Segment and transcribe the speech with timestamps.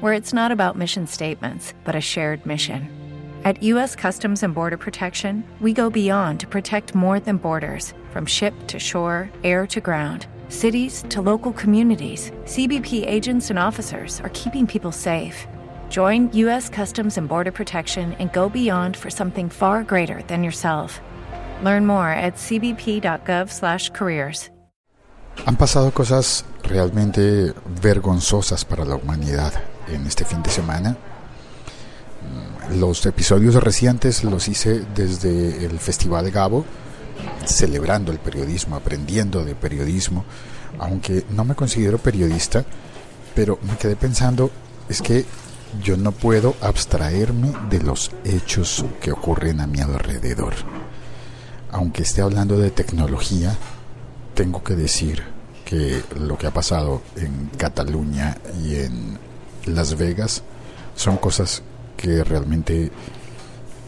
[0.00, 2.88] where it's not about mission statements, but a shared mission?
[3.44, 3.94] At U.S.
[3.94, 8.80] Customs and Border Protection, we go beyond to protect more than borders from ship to
[8.80, 10.26] shore, air to ground.
[10.48, 15.46] Cities to local communities, CBP agents and officers are keeping people safe.
[15.90, 16.68] Join U.S.
[16.68, 21.00] Customs and Border Protection and go beyond for something far greater than yourself.
[21.62, 24.50] Learn more at cbp.gov/careers.
[25.44, 29.52] Han pasado cosas realmente vergonzosas para la humanidad
[29.88, 30.96] en este fin de semana.
[32.74, 36.64] Los episodios recientes los hice desde el Festival Gabo,
[37.44, 40.24] celebrando el periodismo, aprendiendo de periodismo,
[40.78, 42.64] aunque no me considero periodista,
[43.34, 44.50] pero me quedé pensando,
[44.88, 45.24] es que
[45.82, 50.54] yo no puedo abstraerme de los hechos que ocurren a mi alrededor.
[51.70, 53.56] Aunque esté hablando de tecnología,
[54.34, 55.22] tengo que decir
[55.64, 59.18] que lo que ha pasado en Cataluña y en
[59.66, 60.42] Las Vegas
[60.94, 61.62] son cosas
[61.96, 62.90] que realmente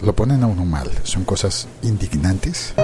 [0.02, 0.90] lo ponen a uno mal.
[1.04, 2.74] Son cosas indignantes.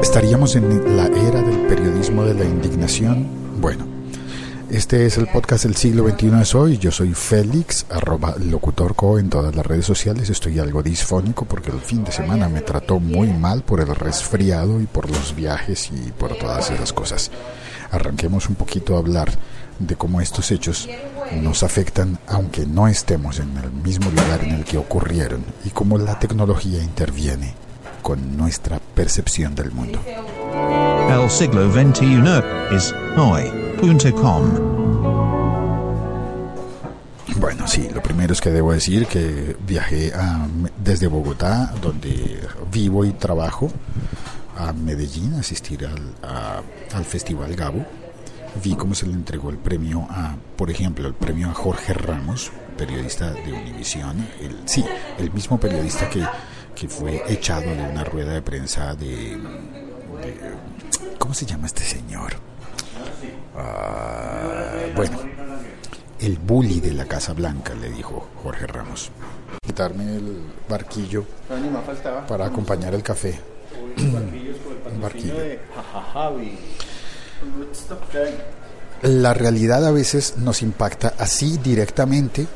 [0.00, 3.26] ¿Estaríamos en la era del periodismo de la indignación?
[3.60, 3.86] Bueno,
[4.70, 6.78] este es el podcast del siglo XXI es hoy.
[6.78, 10.30] Yo soy Félix, arroba locutorco en todas las redes sociales.
[10.30, 14.80] Estoy algo disfónico porque el fin de semana me trató muy mal por el resfriado
[14.80, 17.30] y por los viajes y por todas esas cosas.
[17.96, 19.30] Arranquemos un poquito a hablar
[19.78, 20.88] de cómo estos hechos
[21.42, 25.98] nos afectan aunque no estemos en el mismo lugar en el que ocurrieron y cómo
[25.98, 27.54] la tecnología interviene
[28.02, 29.98] con nuestra percepción del mundo.
[31.08, 34.76] El siglo XXI es hoy.com.
[37.38, 40.46] Bueno, sí, lo primero es que debo decir que viajé a,
[40.82, 42.40] desde Bogotá, donde
[42.72, 43.70] vivo y trabajo,
[44.56, 46.62] a Medellín a asistir al, a,
[46.94, 47.84] al Festival Gabo
[48.62, 52.50] vi cómo se le entregó el premio a, por ejemplo, el premio a Jorge Ramos,
[52.76, 54.84] periodista de Univisión, el, sí,
[55.18, 56.24] el mismo periodista que,
[56.74, 60.36] que fue echado de una rueda de prensa de, de
[61.18, 62.34] ¿cómo se llama este señor?
[63.54, 65.18] Uh, bueno,
[66.20, 69.10] el bully de la Casa Blanca, le dijo Jorge Ramos.
[69.64, 71.24] Quitarme el barquillo
[72.28, 73.40] para acompañar el café.
[79.02, 82.46] La realidad a veces nos impacta así directamente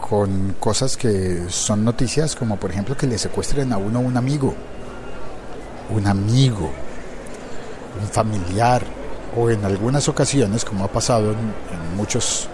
[0.00, 4.54] con cosas que son noticias como por ejemplo que le secuestren a uno un amigo,
[5.90, 6.70] un amigo,
[8.00, 8.82] un familiar
[9.36, 12.48] o en algunas ocasiones como ha pasado en, en muchos,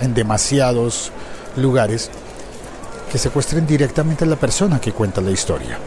[0.00, 1.10] en demasiados
[1.56, 2.10] lugares,
[3.10, 5.78] que secuestren directamente a la persona que cuenta la historia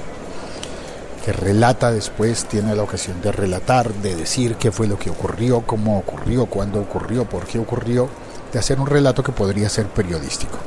[1.27, 5.59] que relata después, tiene la ocasión de relatar, de decir qué fue lo que ocurrió,
[5.59, 8.07] cómo ocurrió, cuándo ocurrió, por qué ocurrió,
[8.53, 10.57] de hacer un relato que podría ser periodístico.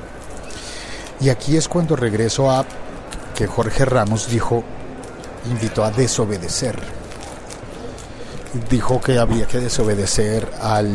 [1.18, 2.66] Y aquí es cuando regreso a
[3.34, 4.62] que Jorge Ramos dijo,
[5.50, 6.78] invitó a desobedecer.
[8.68, 10.94] Dijo que había que desobedecer al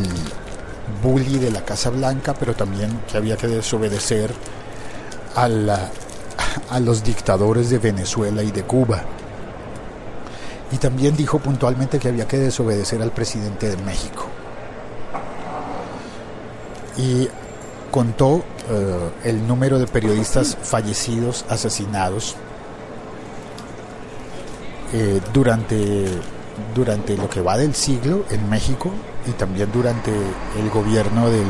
[1.02, 4.32] bully de la Casa Blanca, pero también que había que desobedecer
[5.36, 5.48] a,
[6.70, 9.04] a los dictadores de Venezuela y de Cuba
[10.72, 14.26] y también dijo puntualmente que había que desobedecer al presidente de México.
[16.98, 17.28] Y
[17.92, 22.36] contó eh, el número de periodistas fallecidos, asesinados
[24.94, 26.06] eh, durante,
[26.74, 28.92] durante lo que va del siglo en México
[29.28, 31.48] y también durante el gobierno del,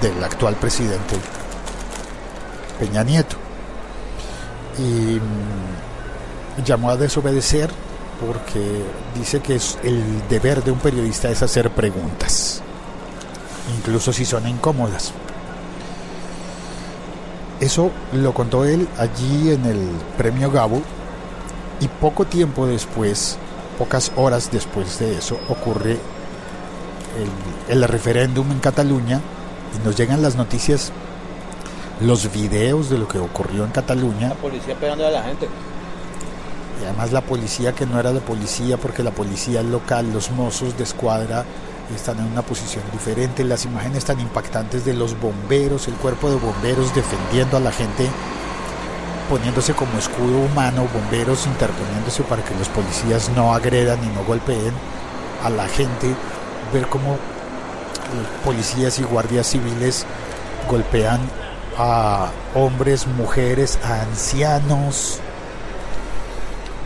[0.00, 1.16] del actual presidente
[2.78, 3.36] Peña Nieto.
[4.78, 7.70] Y mm, llamó a desobedecer
[8.20, 8.82] porque
[9.14, 12.62] dice que es el deber de un periodista es hacer preguntas,
[13.76, 15.12] incluso si son incómodas.
[17.60, 20.82] Eso lo contó él allí en el premio Gabo
[21.80, 23.38] y poco tiempo después,
[23.78, 25.98] pocas horas después de eso, ocurre
[27.68, 29.20] el, el referéndum en Cataluña
[29.74, 30.92] y nos llegan las noticias,
[32.00, 34.28] los videos de lo que ocurrió en Cataluña.
[34.28, 35.48] La policía pegando a la gente.
[36.80, 40.76] Y además la policía que no era de policía porque la policía local, los mozos
[40.76, 41.44] de escuadra
[41.94, 46.36] están en una posición diferente, las imágenes tan impactantes de los bomberos, el cuerpo de
[46.36, 48.08] bomberos defendiendo a la gente,
[49.30, 54.72] poniéndose como escudo humano, bomberos interponiéndose para que los policías no agredan y no golpeen
[55.44, 56.14] a la gente,
[56.72, 57.16] ver cómo
[58.44, 60.04] policías y guardias civiles
[60.68, 61.20] golpean
[61.78, 65.20] a hombres, mujeres, a ancianos.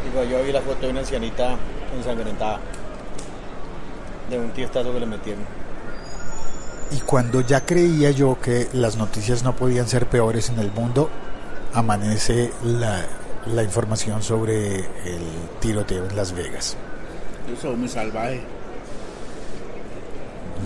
[0.05, 1.57] Digo, yo vi la foto de una ancianita
[1.97, 2.61] ensangrentada.
[4.29, 5.45] De un tiestazo que le metieron.
[6.93, 11.09] Y cuando ya creía yo que las noticias no podían ser peores en el mundo,
[11.73, 13.05] amanece la,
[13.47, 15.23] la información sobre el
[15.61, 16.77] tiroteo en Las Vegas.
[17.57, 18.41] Eso es muy salvaje.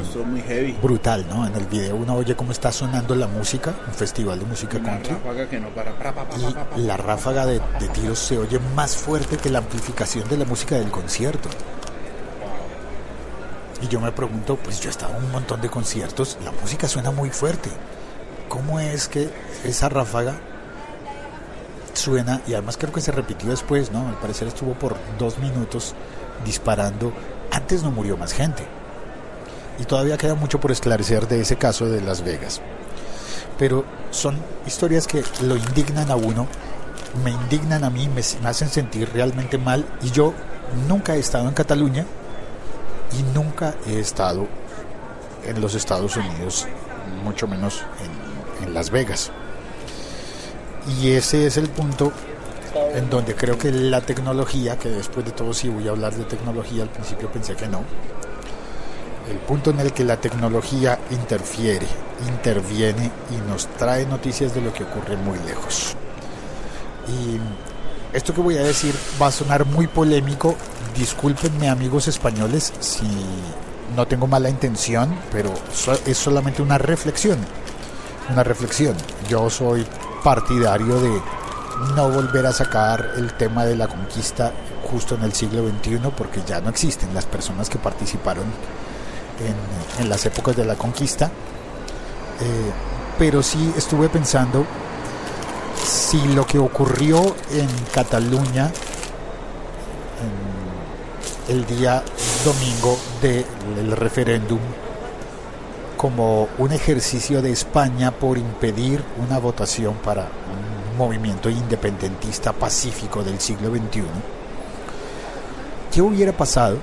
[0.02, 0.72] Eso es muy heavy.
[0.82, 1.46] Brutal, ¿no?
[1.46, 4.90] En el video uno oye cómo está sonando la música, un festival de música Una
[4.92, 5.14] country.
[5.14, 5.92] ráfaga que no para.
[5.98, 6.66] pra, pa, pa, Y pa.
[6.76, 10.76] la ráfaga de, de tiros se oye más fuerte que la amplificación de la música
[10.76, 11.48] del concierto.
[13.82, 16.88] Y yo me pregunto, pues yo he estado en un montón de conciertos, la música
[16.88, 17.70] suena muy fuerte.
[18.48, 19.28] ¿Cómo es que
[19.64, 20.34] esa ráfaga
[21.92, 22.40] suena?
[22.46, 24.08] Y además creo que se repitió después, ¿no?
[24.08, 25.94] Al parecer estuvo por dos minutos
[26.44, 27.12] disparando.
[27.50, 28.64] Antes no murió más gente.
[29.78, 32.60] Y todavía queda mucho por esclarecer de ese caso de Las Vegas.
[33.58, 34.36] Pero son
[34.66, 36.46] historias que lo indignan a uno,
[37.24, 39.84] me indignan a mí, me, hacen sentir realmente mal.
[40.02, 40.32] Y yo
[40.88, 42.04] nunca he estado en Cataluña
[43.18, 44.46] y nunca he estado
[45.44, 46.66] en los Estados Unidos,
[47.22, 47.82] mucho menos
[48.60, 49.30] en, en Las Vegas.
[51.00, 52.12] Y ese es el punto
[52.94, 56.24] en donde creo que la tecnología, que después de todo sí voy a hablar de
[56.24, 57.84] tecnología, al principio pensé que no,
[59.30, 61.86] el punto en el que la tecnología interfiere,
[62.28, 65.96] interviene y nos trae noticias de lo que ocurre muy lejos.
[67.08, 67.38] Y
[68.16, 70.54] esto que voy a decir va a sonar muy polémico,
[70.96, 73.08] discúlpenme amigos españoles si
[73.96, 75.52] no tengo mala intención, pero
[76.06, 77.38] es solamente una reflexión,
[78.30, 78.96] una reflexión.
[79.28, 79.86] Yo soy
[80.22, 81.20] partidario de
[81.96, 84.52] no volver a sacar el tema de la conquista
[84.90, 88.44] justo en el siglo XXI porque ya no existen las personas que participaron
[89.98, 91.26] en, las épocas de la conquista.
[91.26, 92.72] Eh,
[93.18, 94.66] pero sí estuve pensando
[95.84, 97.18] si lo que ocurrió
[97.52, 98.70] en Cataluña
[101.48, 102.02] en el día
[102.44, 104.58] domingo del referéndum
[105.96, 113.40] como un ejercicio de España por impedir una votación para un movimiento independentista pacífico del
[113.40, 114.02] siglo XXI,
[115.92, 116.76] ¿qué hubiera pasado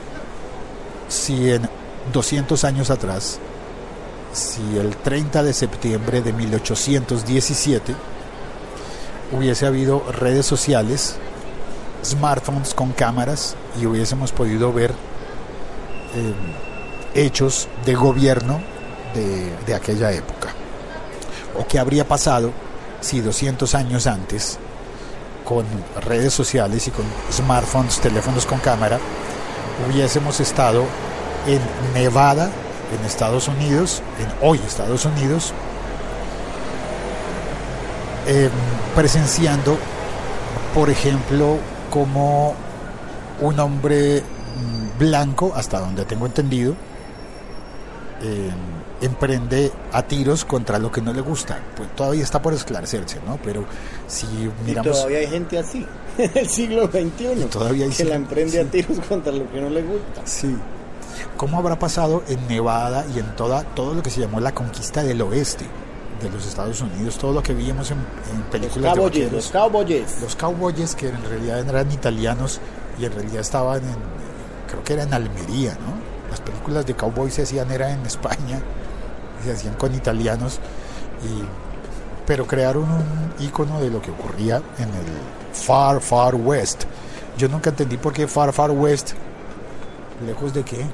[1.07, 1.69] si en
[2.13, 3.39] 200 años atrás,
[4.33, 7.95] si el 30 de septiembre de 1817
[9.31, 11.15] hubiese habido redes sociales,
[12.03, 14.91] smartphones con cámaras y hubiésemos podido ver
[16.15, 16.33] eh,
[17.13, 18.61] hechos de gobierno
[19.13, 20.49] de, de aquella época?
[21.57, 22.51] ¿O qué habría pasado
[23.01, 24.57] si 200 años antes,
[25.43, 25.65] con
[26.05, 28.99] redes sociales y con smartphones, teléfonos con cámara,
[29.87, 30.85] hubiésemos estado
[31.47, 31.59] en
[31.93, 32.49] Nevada,
[32.97, 35.53] en Estados Unidos, en hoy Estados Unidos,
[38.27, 38.49] eh,
[38.95, 39.77] presenciando,
[40.75, 41.57] por ejemplo,
[41.89, 42.55] como
[43.39, 46.75] un hombre mm, blanco, hasta donde tengo entendido,
[48.23, 48.51] eh,
[49.01, 51.59] emprende a tiros contra lo que no le gusta.
[51.75, 53.39] Pues todavía está por esclarecerse, ¿no?
[53.43, 53.65] Pero
[54.07, 54.91] si Y miramos...
[54.91, 55.85] todavía hay gente así,
[56.17, 58.59] en el siglo XXI, todavía hay que la emprende sí.
[58.59, 60.21] a tiros contra lo que no le gusta.
[60.25, 60.55] Sí.
[61.41, 65.01] ¿Cómo habrá pasado en Nevada y en toda, todo lo que se llamó la conquista
[65.01, 65.65] del oeste
[66.21, 67.17] de los Estados Unidos?
[67.17, 67.97] Todo lo que vimos en,
[68.51, 69.33] películas de cowboys, vaqueros.
[69.33, 70.21] los cowboys.
[70.21, 72.61] Los cowboys que en realidad eran italianos
[72.99, 73.95] y en realidad estaban en,
[74.69, 76.29] creo que era en Almería, ¿no?
[76.29, 78.61] Las películas de cowboys se hacían era en España,
[79.43, 80.59] se hacían con italianos,
[81.23, 81.41] y,
[82.27, 86.83] pero crearon un icono de lo que ocurría en el Far Far West.
[87.35, 89.13] Yo nunca entendí por qué Far Far West,
[90.23, 90.85] lejos de qué.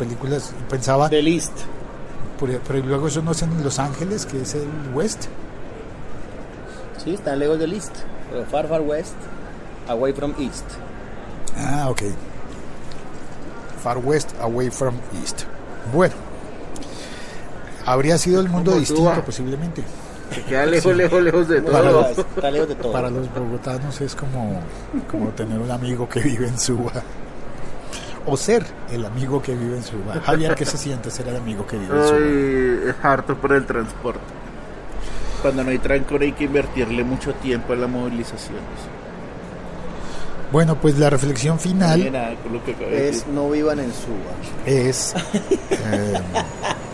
[0.00, 1.52] Las películas pensaba, The List.
[2.38, 5.26] pero, pero luego eso no es en Los Ángeles, que es el West.
[7.04, 7.92] Sí, están lejos del East.
[8.30, 9.14] Pero far, far west,
[9.88, 10.64] away from East.
[11.54, 12.02] Ah, ok.
[13.82, 15.42] Far West, away from East.
[15.92, 16.14] Bueno.
[17.84, 19.82] Habría sido el mundo distinto posiblemente.
[20.34, 22.08] Se queda lejos, lejos, lejos de Para todo.
[22.08, 22.92] está lejos de todo.
[22.92, 24.60] Para los bogotanos es como,
[25.10, 26.92] como tener un amigo que vive en Suba.
[28.26, 30.20] O ser el amigo que vive en Suba.
[30.24, 32.18] Javier, ¿qué se siente ser el amigo que vive en Suba?
[32.18, 34.20] Ay, es harto por el transporte.
[35.42, 38.60] Cuando no hay trancón hay que invertirle mucho tiempo en las movilizaciones.
[40.52, 42.36] Bueno, pues la reflexión No final nada de
[43.08, 44.66] Es no vivan en Suba.
[44.66, 45.14] es,
[45.70, 46.20] eh,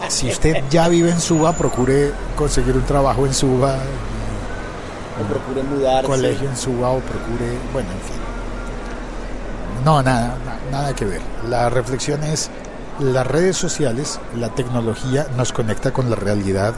[0.09, 3.77] si usted ya vive en Suba, procure conseguir un trabajo en Suba,
[5.21, 6.07] O procuren mudarse.
[6.07, 8.17] colegio en Suba o procure, bueno, en fin.
[9.87, 11.21] No, nada, na- nada que ver.
[11.49, 12.51] La reflexión es,
[13.01, 16.75] las redes sociales, la tecnología nos conecta con la realidad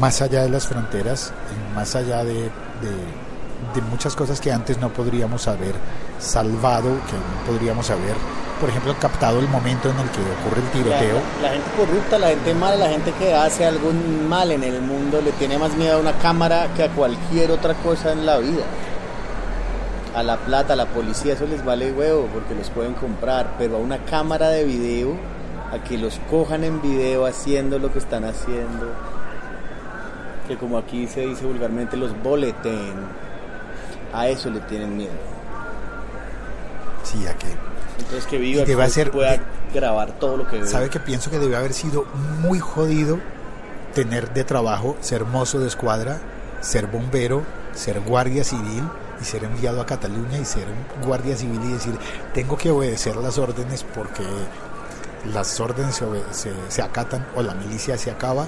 [0.00, 3.26] más allá de las fronteras, y más allá de, de-
[3.74, 5.74] de muchas cosas que antes no podríamos haber
[6.18, 8.14] salvado, que no podríamos haber,
[8.60, 11.20] por ejemplo, captado el momento en el que ocurre el La, tiroteo.
[11.42, 15.20] la gente corrupta, la gente mala, la gente que hace algún mal en el mundo
[15.22, 18.64] le tiene más miedo a una cámara que a cualquier otra cosa en la vida.
[20.16, 23.76] A la plata, a la policía, eso les vale huevo porque los pueden comprar, pero
[23.76, 25.14] a una cámara de video,
[25.70, 28.92] a que los cojan en video haciendo lo que están haciendo,
[30.48, 32.94] que como aquí se dice vulgarmente, los boleten,
[34.14, 35.12] a eso le tienen miedo.
[37.04, 37.48] Sí, a que
[37.98, 39.36] Entonces que viva, que ser- pueda
[39.74, 40.66] grabar todo lo que ve.
[40.66, 42.06] ¿Sabe que pienso que debe haber sido
[42.40, 43.18] muy jodido
[43.94, 46.18] tener de trabajo ser mozo de escuadra,
[46.62, 47.42] ser bombero,
[47.74, 48.82] ser guardia civil
[49.20, 50.66] y ser enviado a Cataluña y ser
[51.04, 51.94] guardia civil y decir,
[52.34, 54.22] tengo que obedecer las órdenes porque
[55.32, 58.46] las órdenes se, se- se acatan o la milicia se acaba,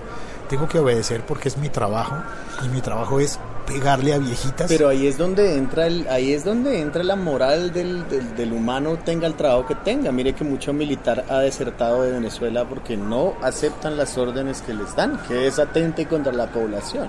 [0.48, 2.16] tengo que obedecer porque es mi trabajo
[2.64, 4.66] y mi trabajo es pegarle a viejitas.
[4.68, 8.96] Pero ahí es donde entra el, ahí es donde entra la moral del, del humano
[9.04, 10.10] tenga el trabajo que tenga.
[10.10, 14.94] Mire que mucho militar ha desertado de Venezuela porque no aceptan las órdenes que les
[14.96, 17.08] dan, que es atente contra la población.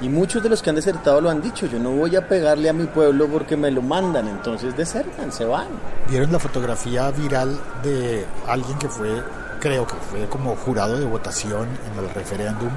[0.00, 2.68] Y muchos de los que han desertado lo han dicho, yo no voy a pegarle
[2.68, 5.68] a mi pueblo porque me lo mandan, entonces desertan, se van.
[6.08, 9.22] ¿Vieron la fotografía viral de alguien que fue,
[9.60, 12.70] creo que fue como jurado de votación en el referéndum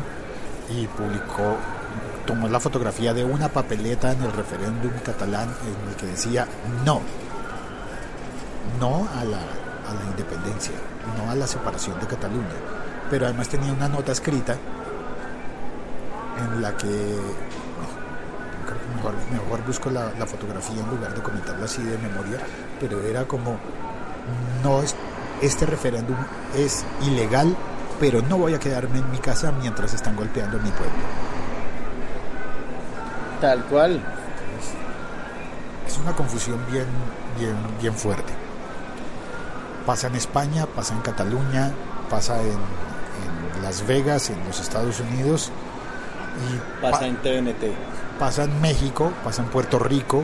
[0.70, 1.58] y publicó,
[2.26, 6.48] tomó la fotografía de una papeleta en el referéndum catalán en el que decía
[6.86, 7.02] no,
[8.80, 10.76] no a la, a la independencia,
[11.18, 12.56] no a la separación de Cataluña,
[13.10, 14.56] pero además tenía una nota escrita
[16.40, 16.88] en la que
[18.96, 22.40] mejor, mejor busco la, la fotografía en lugar de comentarla así de memoria,
[22.80, 23.58] pero era como,
[24.64, 24.96] no es,
[25.42, 26.18] este referéndum
[26.56, 27.56] es ilegal,
[28.00, 30.94] pero no voy a quedarme en mi casa mientras están golpeando a mi pueblo.
[33.42, 34.02] Tal cual.
[35.88, 36.86] Es una confusión bien,
[37.40, 38.34] bien, bien fuerte.
[39.86, 41.72] Pasa en España, pasa en Cataluña,
[42.10, 42.50] pasa en,
[43.56, 45.52] en Las Vegas, en los Estados Unidos,
[46.38, 47.72] y Pasa pa- en TVNT.
[48.20, 50.24] pasa en México, pasa en Puerto Rico,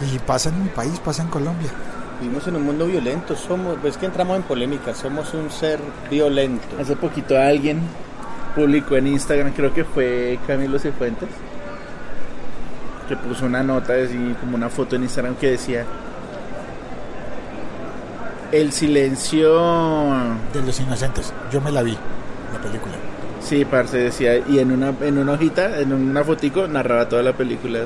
[0.00, 1.68] y pasa en mi país, pasa en Colombia.
[2.20, 5.78] Vivimos en un mundo violento, somos, es que entramos en polémica, somos un ser
[6.10, 6.66] violento.
[6.80, 7.80] Hace poquito alguien
[8.54, 11.28] publicó en Instagram, creo que fue Camilo Cifuentes,
[13.08, 15.84] que puso una nota, así como una foto en Instagram que decía
[18.52, 19.52] el silencio
[20.52, 21.96] De los inocentes, yo me la vi,
[22.52, 22.94] la película.
[23.40, 27.32] Sí, parce, decía, y en una, en una hojita, en una fotico, narraba toda la
[27.32, 27.80] película.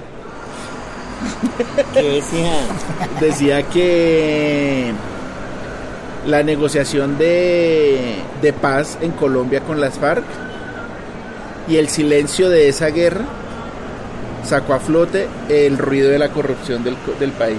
[1.95, 2.67] ¿Qué decían?
[3.21, 4.93] Decía que
[6.27, 10.25] la negociación de, de paz en Colombia con las FARC
[11.69, 13.25] y el silencio de esa guerra
[14.45, 17.59] sacó a flote el ruido de la corrupción del, co- del país.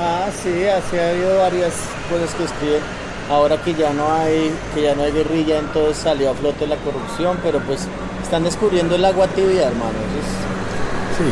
[0.00, 1.72] Ah, sí, así ha habido varias
[2.10, 2.80] cosas que escriben.
[3.30, 6.76] Ahora que ya no hay, que ya no hay guerrilla, entonces salió a flote la
[6.76, 7.80] corrupción, pero pues
[8.22, 9.90] están descubriendo el agua tibia, hermano.
[10.20, 11.24] Es- Sí,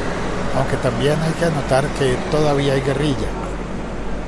[0.57, 3.29] aunque también hay que anotar que todavía hay guerrilla,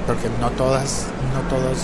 [0.06, 1.76] porque no todas, no todas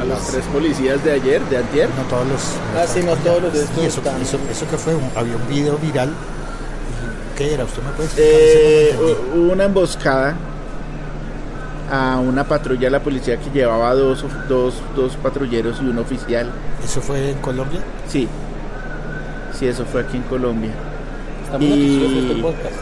[0.00, 2.40] A los las- tres policías de ayer, de antier, no todos los,
[2.76, 4.20] Ah, sí, no todos los de estos y eso, están.
[4.22, 6.12] eso, eso que fue, un- había un video viral,
[7.36, 7.64] ¿qué era?
[7.64, 8.30] ¿Usted me puede explicar?
[8.34, 10.34] Eh, hubo una emboscada
[11.94, 16.50] a una patrulla de la policía que llevaba dos, dos, dos patrulleros y un oficial.
[16.84, 17.80] ¿Eso fue en Colombia?
[18.08, 18.28] Sí,
[19.58, 20.70] sí, eso fue aquí en Colombia.
[21.44, 22.74] Estamos Y- este podcast.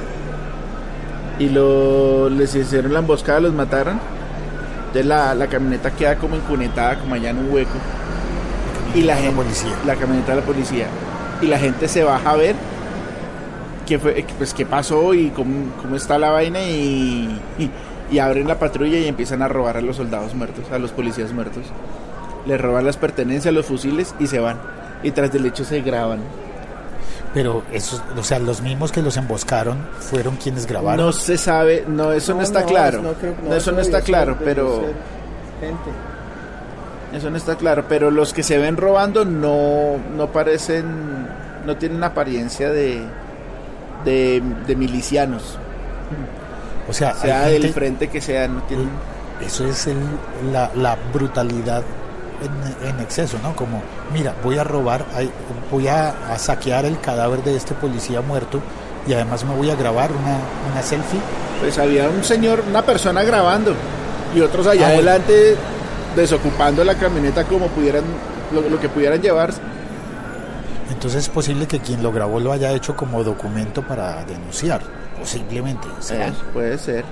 [1.38, 3.98] Y lo, les hicieron la emboscada, los mataron.
[4.78, 7.70] Entonces la, la camioneta queda como encunetada, como allá en un hueco.
[8.94, 9.72] Y la La gente, policía.
[9.86, 10.86] la camioneta de la policía.
[11.40, 12.54] Y la gente se baja a ver
[13.86, 17.70] qué, fue, pues, qué pasó y cómo, cómo está la vaina y, y,
[18.10, 21.32] y abren la patrulla y empiezan a robar a los soldados muertos, a los policías
[21.32, 21.64] muertos.
[22.46, 24.58] Les roban las pertenencias, los fusiles y se van.
[25.02, 26.20] Y tras del hecho se graban.
[27.34, 31.06] Pero esos, o sea, los mismos que los emboscaron fueron quienes grabaron.
[31.06, 33.00] No se sabe, no, eso no, está claro.
[33.00, 34.82] no creo- No, eso no está claro, pero...
[35.60, 35.90] Gente.
[37.16, 40.84] Eso no está claro, pero los que se ven robando no, no parecen,
[41.66, 43.02] no tienen apariencia de,
[44.04, 45.58] de, de milicianos,
[46.92, 48.88] o sea, sea hay del gente- frente que sea, no tienen...
[49.44, 49.96] Eso es el-
[50.52, 51.82] la, la brutalidad
[52.42, 53.56] en, en exceso, ¿no?
[53.56, 53.82] Como,
[54.12, 55.04] mira, voy a robar,
[55.70, 58.60] voy a, a saquear el cadáver de este policía muerto
[59.06, 60.38] y además me voy a grabar una,
[60.72, 61.18] una selfie.
[61.60, 63.74] Pues había un señor, una persona grabando
[64.34, 65.56] y otros allá Ah, adelante
[66.14, 68.04] desocupando la camioneta como pudieran,
[68.52, 69.60] lo, lo que pudieran llevarse.
[70.90, 74.82] Entonces es posible que quien lo grabó lo haya hecho como documento para denunciar,
[75.18, 75.86] posiblemente.
[76.00, 76.28] ¿será?
[76.28, 77.04] Eh, puede ser.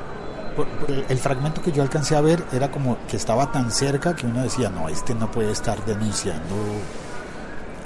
[0.57, 4.15] Por- por- El fragmento que yo alcancé a ver era como que estaba tan cerca
[4.17, 6.55] que uno decía, no, este no puede estar denunciando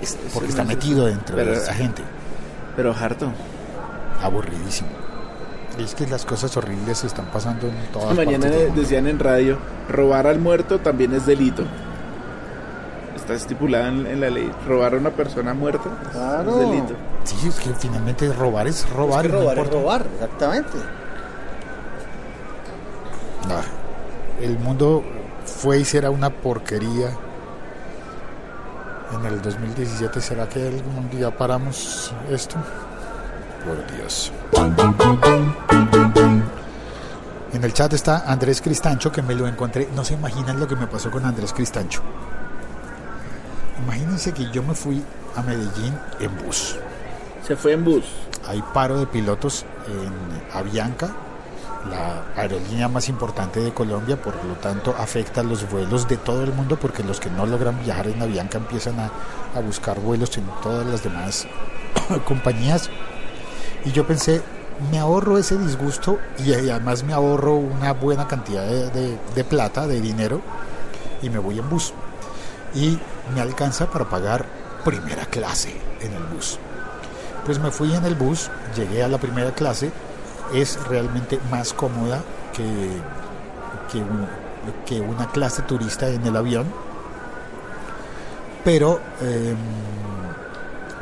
[0.00, 2.02] es- porque está es- metido dentro de esa gente.
[2.76, 3.30] Pero harto.
[4.22, 4.88] Aburridísimo.
[5.78, 9.18] Es que las cosas horribles se están pasando en todas Mañana partes del decían en
[9.18, 11.64] radio, robar al muerto también es delito.
[13.16, 14.50] Está estipulada en, en la ley.
[14.66, 16.50] Robar a una persona muerta Claro.
[16.60, 16.94] es delito.
[17.24, 19.24] Sí, es que finalmente robar es robar.
[19.24, 20.78] Es que no robar es robar, exactamente.
[23.50, 23.62] Ah,
[24.40, 25.02] el mundo
[25.44, 27.10] fue y será una porquería.
[29.12, 32.56] En el 2017, ¿será que algún día paramos esto?
[33.64, 34.32] Por Dios.
[37.52, 39.88] En el chat está Andrés Cristancho, que me lo encontré.
[39.94, 42.02] No se imaginan lo que me pasó con Andrés Cristancho.
[43.84, 45.04] Imagínense que yo me fui
[45.36, 46.76] a Medellín en bus.
[47.46, 48.04] Se fue en bus.
[48.46, 51.10] Hay paro de pilotos en Avianca,
[51.90, 56.52] la aerolínea más importante de Colombia, por lo tanto afecta los vuelos de todo el
[56.52, 59.10] mundo porque los que no logran viajar en Avianca empiezan a,
[59.54, 61.46] a buscar vuelos en todas las demás
[62.26, 62.88] compañías.
[63.84, 64.40] Y yo pensé,
[64.90, 70.00] me ahorro ese disgusto y además me ahorro una buena cantidad de- de plata, de
[70.00, 70.40] dinero,
[71.20, 71.92] y me voy en bus.
[72.74, 72.98] Y
[73.34, 74.46] me alcanza para pagar
[74.84, 76.58] primera clase en el bus.
[77.44, 79.90] Pues me fui en el bus, llegué a la primera clase,
[80.54, 82.22] es realmente más cómoda
[82.54, 82.62] que,
[83.92, 84.26] que, un-
[84.86, 86.66] que una clase turista en el avión,
[88.64, 89.56] pero, em,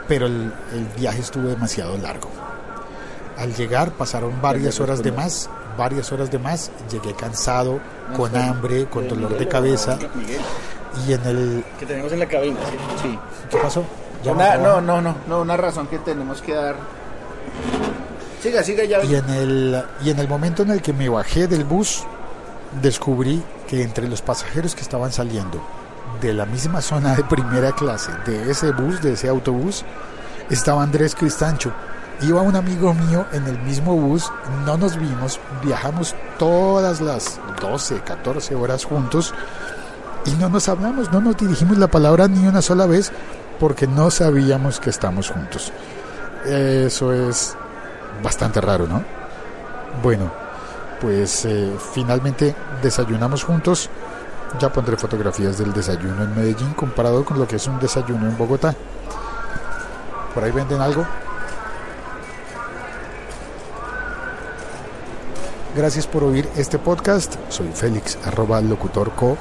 [0.09, 2.29] pero el, el viaje estuvo demasiado largo.
[3.39, 7.79] Al llegar pasaron varias horas de más, varias horas de más, llegué cansado,
[8.17, 9.99] con hambre, con dolor de cabeza
[11.07, 11.65] y en el...
[11.79, 12.59] que tenemos en la cabina.
[13.01, 13.09] ¿sí?
[13.09, 13.19] Sí,
[13.51, 13.85] ¿qué pasó?
[14.23, 16.77] ¿Ya Una- no, no, no, no, una razón que tenemos que dar.
[18.43, 19.03] Siga, siga ya.
[19.05, 22.05] Y en, el, y en el momento en el que me bajé del bus,
[22.81, 25.61] descubrí que entre los pasajeros que estaban saliendo
[26.21, 29.85] de la misma zona de primera clase, de ese bus, de ese autobús,
[30.51, 31.73] estaba Andrés Cristancho.
[32.23, 34.31] Iba un amigo mío en el mismo bus,
[34.65, 39.35] no nos vimos, viajamos todas las 12, 14 horas juntos
[40.25, 43.13] y no nos hablamos, no nos dirigimos la palabra ni una sola vez
[43.59, 45.73] porque no sabíamos que estamos juntos.
[46.45, 47.57] Eso es
[48.23, 49.03] bastante raro, ¿no?
[50.03, 50.31] Bueno,
[51.01, 53.91] pues eh, finalmente desayunamos juntos.
[54.59, 58.37] Ya pondré fotografías del desayuno en Medellín comparado con lo que es un desayuno en
[58.37, 58.75] Bogotá.
[60.35, 61.07] ¿Por ahí venden algo?
[65.75, 67.35] Gracias por oír este podcast.
[67.49, 69.39] Soy Félix, arroba locutorco.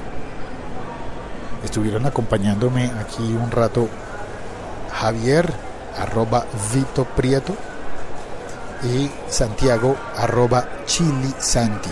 [1.72, 3.88] Estuvieron acompañándome aquí un rato
[4.92, 5.50] Javier,
[5.98, 7.56] arroba Vito Prieto
[8.82, 11.88] y Santiago, arroba Chili Santi.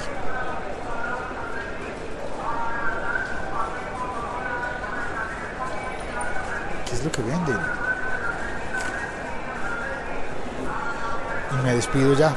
[6.84, 7.58] ¿Qué es lo que venden?
[11.52, 12.36] Y me despido ya.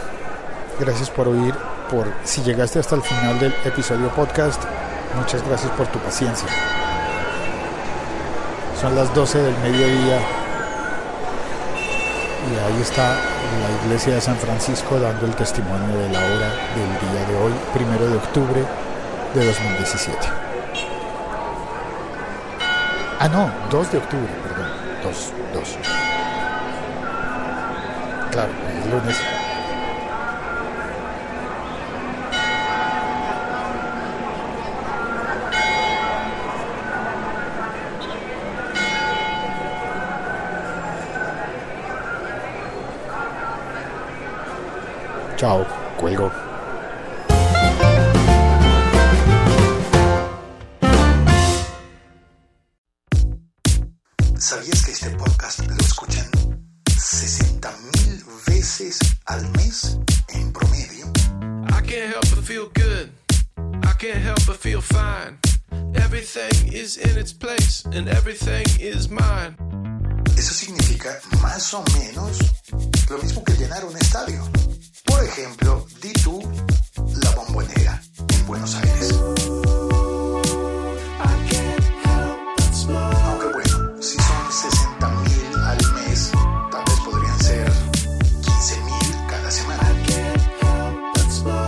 [0.80, 1.54] Gracias por oír,
[1.92, 4.64] por si llegaste hasta el final del episodio podcast.
[5.18, 6.48] Muchas gracias por tu paciencia.
[8.84, 10.20] Son las 12 del mediodía
[12.52, 17.10] y ahí está la iglesia de San Francisco dando el testimonio de la hora del
[17.10, 18.62] día de hoy, primero de octubre
[19.36, 20.18] de 2017.
[23.22, 24.68] Ah, no, 2 de octubre, perdón.
[25.02, 25.78] 2, 2.
[28.32, 29.43] Claro, es lunes.
[45.44, 45.60] 照
[45.98, 46.32] 贵鬼
[75.34, 76.40] ejemplo, di tú
[77.24, 79.16] la bombonera en Buenos Aires.
[82.86, 86.32] Aunque bueno, si son 60 mil al mes,
[86.72, 87.72] tal vez podrían ser
[88.42, 89.82] 15 mil cada semana.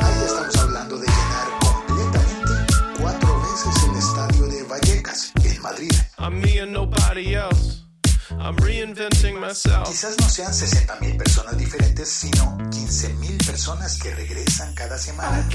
[0.02, 5.92] Ahí estamos hablando de llenar completamente cuatro veces el estadio de Vallecas, en Madrid.
[6.20, 7.82] I'm me and nobody else.
[8.40, 9.88] I'm reinventing myself.
[9.88, 11.05] Quizás no sean 60 mil
[15.18, 15.55] my